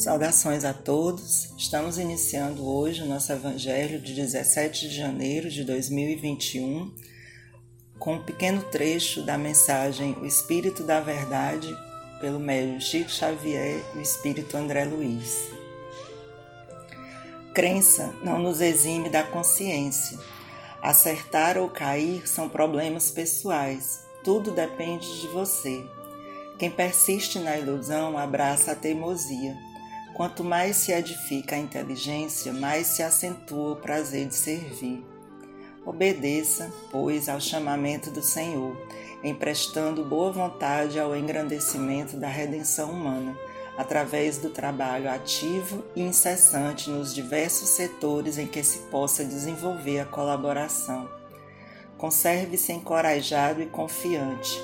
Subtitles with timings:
[0.00, 1.52] Saudações a todos.
[1.58, 6.90] Estamos iniciando hoje o nosso evangelho de 17 de janeiro de 2021
[7.98, 11.68] com um pequeno trecho da mensagem O Espírito da Verdade
[12.18, 15.50] pelo médium Chico Xavier e o Espírito André Luiz.
[17.52, 20.18] Crença não nos exime da consciência.
[20.80, 24.00] Acertar ou cair são problemas pessoais.
[24.24, 25.84] Tudo depende de você.
[26.58, 29.68] Quem persiste na ilusão abraça a teimosia.
[30.20, 35.02] Quanto mais se edifica a inteligência, mais se acentua o prazer de servir.
[35.86, 38.76] Obedeça, pois, ao chamamento do Senhor,
[39.24, 43.34] emprestando boa vontade ao engrandecimento da redenção humana,
[43.78, 50.04] através do trabalho ativo e incessante nos diversos setores em que se possa desenvolver a
[50.04, 51.08] colaboração.
[51.96, 54.62] Conserve-se encorajado e confiante.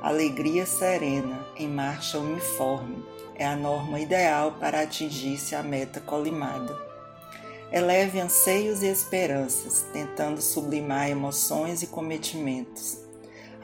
[0.00, 3.04] Alegria serena, em marcha uniforme
[3.38, 6.76] é a norma ideal para atingir-se a meta colimada.
[7.70, 12.98] Eleve anseios e esperanças, tentando sublimar emoções e cometimentos.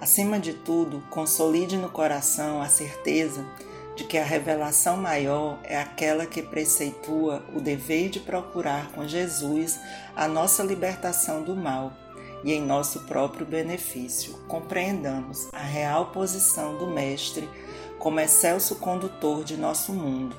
[0.00, 3.44] Acima de tudo, consolide no coração a certeza
[3.94, 9.78] de que a revelação maior é aquela que preceitua o dever de procurar com Jesus
[10.16, 11.92] a nossa libertação do mal
[12.44, 14.34] e em nosso próprio benefício.
[14.48, 17.48] Compreendamos a real posição do Mestre
[17.98, 20.34] como excelso condutor de nosso mundo,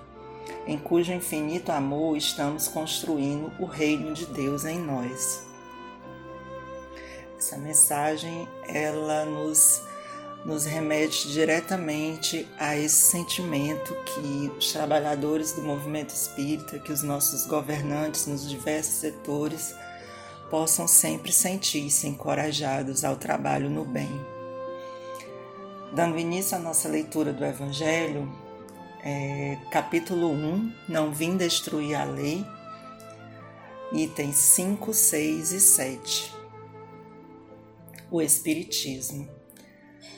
[0.68, 5.44] em cujo infinito amor estamos construindo o reino de Deus em nós.
[7.38, 9.82] Essa mensagem ela nos
[10.46, 17.46] nos remete diretamente a esse sentimento que os trabalhadores do movimento espírita, que os nossos
[17.46, 19.74] governantes nos diversos setores
[20.54, 24.08] possam sempre sentir-se encorajados ao trabalho no bem.
[25.92, 28.32] Dando início à nossa leitura do Evangelho,
[29.04, 32.46] é, capítulo 1, Não vim destruir a lei,
[33.94, 36.36] itens 5, 6 e 7.
[38.12, 39.28] O Espiritismo.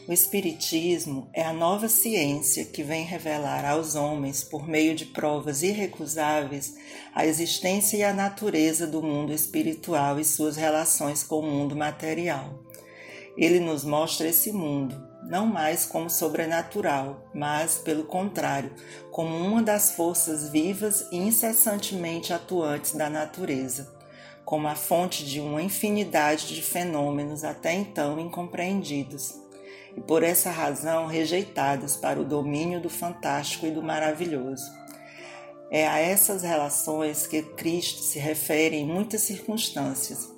[0.07, 5.63] O Espiritismo é a nova ciência que vem revelar aos homens, por meio de provas
[5.63, 6.75] irrecusáveis,
[7.13, 12.59] a existência e a natureza do mundo espiritual e suas relações com o mundo material.
[13.35, 18.73] Ele nos mostra esse mundo, não mais como sobrenatural, mas, pelo contrário,
[19.11, 23.93] como uma das forças vivas e incessantemente atuantes da natureza,
[24.45, 29.43] como a fonte de uma infinidade de fenômenos até então incompreendidos,
[29.95, 34.65] e por essa razão rejeitados para o domínio do fantástico e do maravilhoso.
[35.71, 40.35] É a essas relações que Cristo se refere em muitas circunstâncias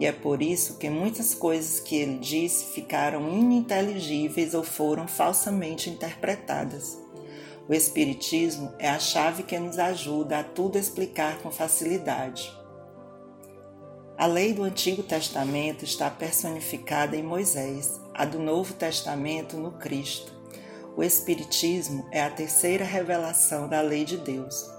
[0.00, 5.90] e é por isso que muitas coisas que ele disse ficaram ininteligíveis ou foram falsamente
[5.90, 6.98] interpretadas.
[7.68, 12.50] O Espiritismo é a chave que nos ajuda a tudo explicar com facilidade.
[14.20, 20.30] A lei do Antigo Testamento está personificada em Moisés, a do Novo Testamento no Cristo.
[20.94, 24.70] O Espiritismo é a terceira revelação da lei de Deus,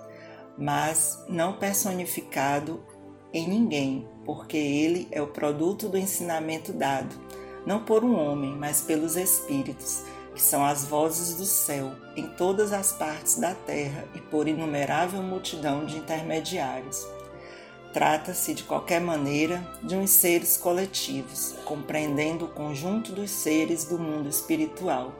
[0.55, 2.85] mas não personificado
[3.33, 7.15] em ninguém, porque ele é o produto do ensinamento dado,
[7.65, 10.03] não por um homem, mas pelos Espíritos,
[10.35, 15.23] que são as vozes do céu em todas as partes da terra e por inumerável
[15.23, 17.03] multidão de intermediários.
[17.93, 24.29] Trata-se, de qualquer maneira, de uns seres coletivos, compreendendo o conjunto dos seres do mundo
[24.29, 25.13] espiritual,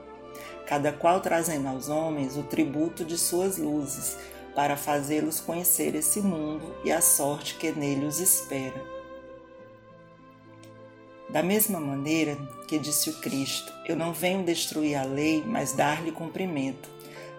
[0.66, 4.18] cada qual trazendo aos homens o tributo de suas luzes,
[4.56, 8.82] para fazê-los conhecer esse mundo e a sorte que nele os espera.
[11.30, 16.12] Da mesma maneira que disse o Cristo, eu não venho destruir a lei, mas dar-lhe
[16.12, 16.90] cumprimento.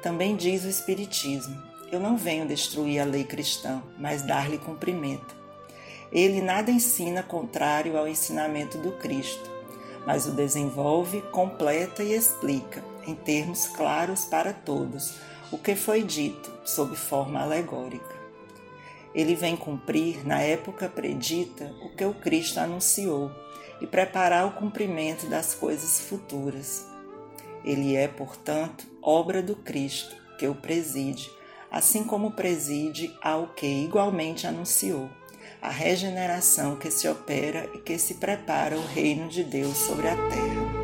[0.03, 5.36] Também diz o Espiritismo, eu não venho destruir a lei cristã, mas dar-lhe cumprimento.
[6.10, 9.50] Ele nada ensina contrário ao ensinamento do Cristo,
[10.06, 15.17] mas o desenvolve, completa e explica, em termos claros para todos,
[15.50, 18.22] o que foi dito sob forma alegórica.
[19.14, 23.31] Ele vem cumprir, na época predita, o que o Cristo anunciou
[23.82, 26.87] e preparar o cumprimento das coisas futuras.
[27.62, 31.31] Ele é, portanto, obra do Cristo, que o preside,
[31.72, 35.08] assim como preside ao que igualmente anunciou,
[35.60, 40.16] a regeneração que se opera e que se prepara o reino de Deus sobre a
[40.16, 40.82] terra.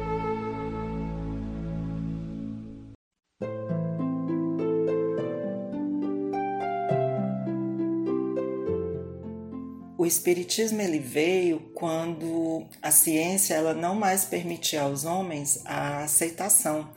[9.98, 16.88] o espiritismo ele veio quando a ciência ela não mais permitia aos homens a aceitação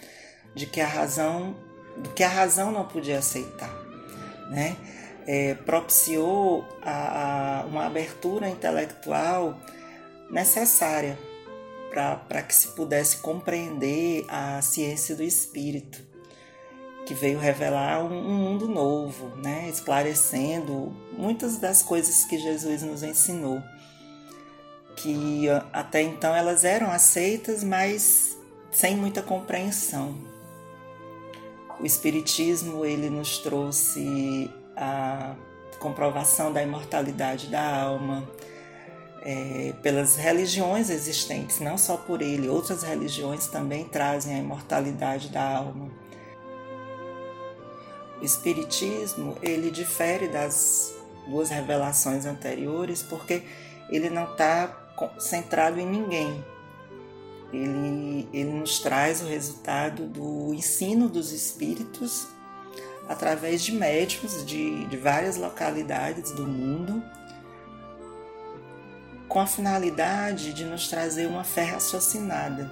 [0.54, 1.56] de que a razão
[1.98, 3.81] do que a razão não podia aceitar.
[4.52, 4.76] Né?
[5.26, 9.58] É, propiciou a, a, uma abertura intelectual
[10.30, 11.18] necessária
[11.92, 16.02] para que se pudesse compreender a ciência do espírito,
[17.06, 19.68] que veio revelar um, um mundo novo, né?
[19.70, 23.62] esclarecendo muitas das coisas que Jesus nos ensinou,
[24.96, 28.38] que até então elas eram aceitas, mas
[28.72, 30.16] sem muita compreensão.
[31.82, 35.36] O Espiritismo ele nos trouxe a
[35.80, 38.30] comprovação da imortalidade da alma,
[39.24, 45.58] é, pelas religiões existentes, não só por ele, outras religiões também trazem a imortalidade da
[45.58, 45.90] alma.
[48.22, 50.94] O Espiritismo ele difere das
[51.28, 53.42] duas revelações anteriores porque
[53.90, 56.46] ele não está centrado em ninguém.
[57.52, 62.28] Ele, ele nos traz o resultado do ensino dos espíritos
[63.10, 67.04] através de médicos de, de várias localidades do mundo
[69.28, 72.70] com a finalidade de nos trazer uma fé raciocinada,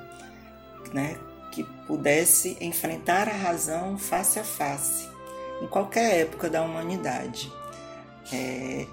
[0.93, 1.17] né?
[1.51, 5.07] que pudesse enfrentar a razão face a face,
[5.61, 7.51] em qualquer época da humanidade,
[8.31, 8.85] é,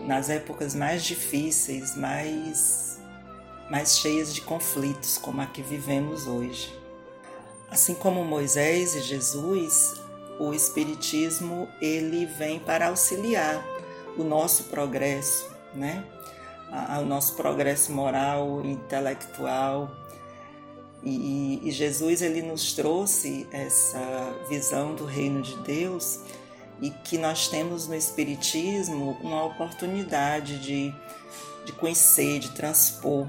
[0.00, 2.93] nas épocas mais difíceis, mais,
[3.70, 6.72] mais cheias de conflitos, como a que vivemos hoje.
[7.70, 10.00] Assim como Moisés e Jesus,
[10.38, 13.64] o Espiritismo ele vem para auxiliar
[14.16, 16.04] o nosso progresso, né?
[16.88, 19.90] ao nosso progresso moral intelectual.
[21.02, 26.20] E, e, Jesus ele nos trouxe essa visão do reino de Deus
[26.80, 30.94] e que nós temos no Espiritismo uma oportunidade de,
[31.66, 33.26] de conhecer, de transpor,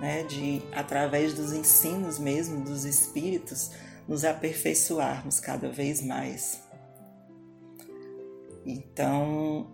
[0.00, 0.22] né?
[0.24, 3.70] de através dos ensinos mesmo dos Espíritos
[4.06, 6.60] nos aperfeiçoarmos cada vez mais.
[8.64, 9.70] Então,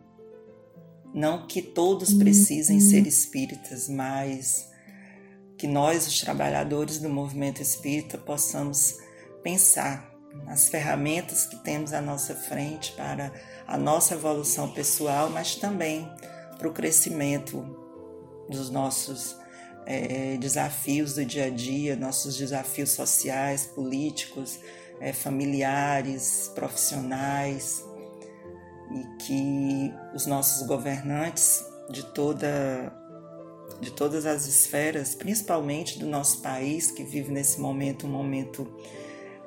[1.15, 3.09] não que todos precisem ser uhum.
[3.09, 4.69] espíritas, mas
[5.56, 8.99] que nós, os trabalhadores do movimento espírita, possamos
[9.43, 10.12] pensar
[10.44, 13.32] nas ferramentas que temos à nossa frente para
[13.67, 16.11] a nossa evolução pessoal, mas também
[16.59, 17.65] para o crescimento
[18.49, 19.37] dos nossos
[19.87, 24.59] é, desafios do dia a dia, nossos desafios sociais, políticos,
[25.01, 27.85] é, familiares, profissionais
[28.91, 33.01] e que os nossos governantes de toda
[33.81, 38.69] de todas as esferas, principalmente do nosso país que vive nesse momento um momento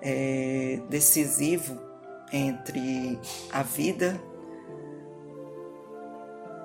[0.01, 1.79] é, decisivo
[2.31, 3.17] entre
[3.51, 4.19] a vida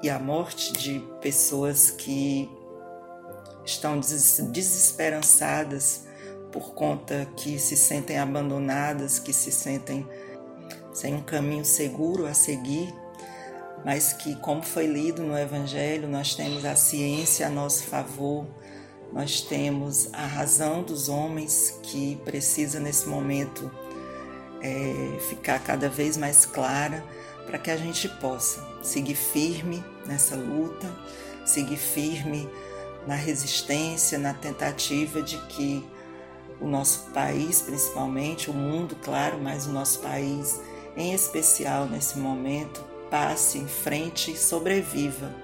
[0.03, 2.51] e a morte de pessoas que
[3.65, 6.05] estão desesperançadas
[6.51, 10.07] por conta que se sentem abandonadas, que se sentem
[10.93, 12.95] sem um caminho seguro a seguir,
[13.85, 18.47] mas que, como foi lido no Evangelho, nós temos a ciência a nosso favor,
[19.13, 23.71] nós temos a razão dos homens que precisa nesse momento
[24.61, 27.05] é, ficar cada vez mais clara
[27.47, 30.89] para que a gente possa seguir firme nessa luta,
[31.45, 32.49] seguir firme
[33.07, 35.85] na resistência, na tentativa de que
[36.61, 40.61] o nosso país, principalmente, o mundo, claro, mas o nosso país
[40.97, 45.35] em especial nesse momento, passe em frente e sobreviva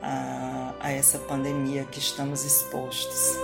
[0.00, 3.36] a, a essa pandemia que estamos expostos.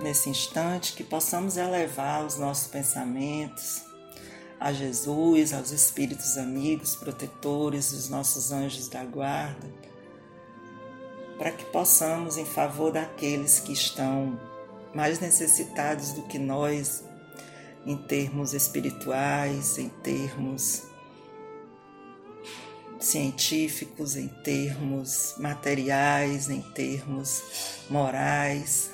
[0.00, 3.82] Nesse instante, que possamos elevar os nossos pensamentos
[4.58, 9.66] a Jesus, aos espíritos amigos, protetores, os nossos anjos da guarda,
[11.36, 14.40] para que possamos, em favor daqueles que estão
[14.94, 17.04] mais necessitados do que nós
[17.84, 20.84] em termos espirituais, em termos
[22.98, 28.90] científicos, em termos materiais, em termos morais,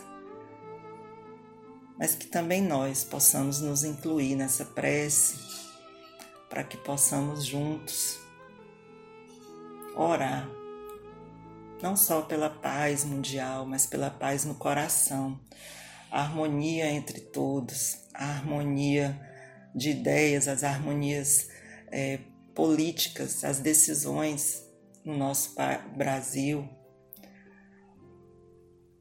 [1.97, 5.52] mas que também nós possamos nos incluir nessa prece
[6.53, 8.21] para que possamos juntos
[9.97, 10.47] orar
[11.81, 15.41] não só pela paz mundial, mas pela paz no coração.
[16.11, 19.19] A harmonia entre todos, a harmonia
[19.75, 21.49] de ideias, as harmonias
[21.91, 22.19] é,
[22.55, 24.63] políticas, as decisões
[25.03, 25.57] no nosso
[25.97, 26.69] Brasil,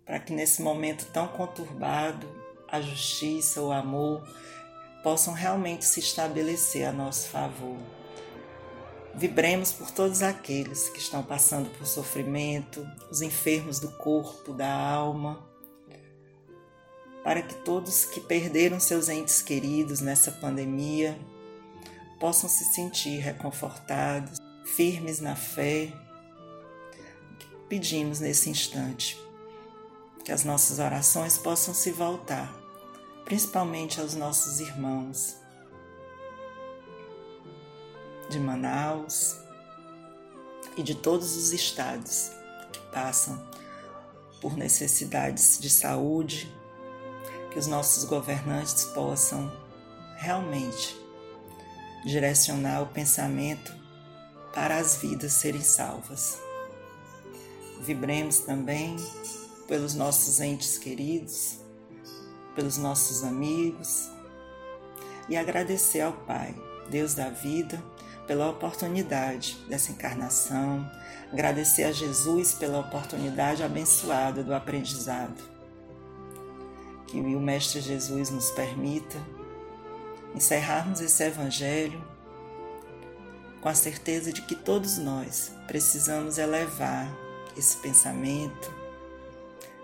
[0.06, 2.28] para que nesse momento tão conturbado
[2.70, 4.26] a justiça, o amor
[5.04, 7.78] possam realmente se estabelecer a nosso favor.
[9.14, 15.52] Vibremos por todos aqueles que estão passando por sofrimento, os enfermos do corpo, da alma
[17.24, 21.18] para que todos que perderam seus entes queridos nessa pandemia
[22.20, 25.94] possam se sentir reconfortados, firmes na fé.
[27.68, 29.20] Pedimos nesse instante
[30.24, 32.54] que as nossas orações possam se voltar,
[33.26, 35.38] principalmente aos nossos irmãos
[38.30, 39.38] de Manaus
[40.78, 42.32] e de todos os estados
[42.72, 43.42] que passam
[44.40, 46.52] por necessidades de saúde,
[47.52, 49.52] que os nossos governantes possam
[50.16, 50.98] realmente
[52.06, 53.74] direcionar o pensamento
[54.54, 56.40] para as vidas serem salvas.
[57.82, 58.96] Vibremos também
[59.68, 61.61] pelos nossos entes queridos,
[62.56, 64.10] pelos nossos amigos
[65.30, 66.54] e agradecer ao Pai,
[66.90, 67.82] Deus da vida,
[68.28, 70.90] pela oportunidade dessa encarnação,
[71.32, 75.42] agradecer a Jesus pela oportunidade abençoada do aprendizado.
[77.08, 79.18] Que o Mestre Jesus nos permita
[80.34, 82.02] encerrarmos esse Evangelho
[83.60, 87.08] com a certeza de que todos nós precisamos elevar
[87.56, 88.74] esse pensamento,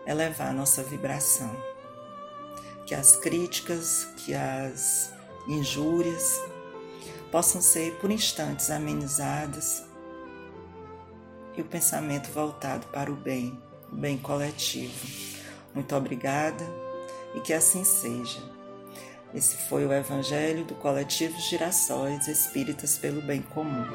[0.05, 1.55] elevar nossa vibração.
[2.87, 5.13] Que as críticas, que as
[5.47, 6.41] injúrias
[7.31, 9.83] possam ser por instantes amenizadas
[11.55, 14.93] e o pensamento voltado para o bem, o bem coletivo.
[15.75, 16.63] Muito obrigada
[17.35, 18.41] e que assim seja.
[19.33, 23.85] Esse foi o Evangelho do Coletivo Girassóis Espíritas pelo Bem Comum.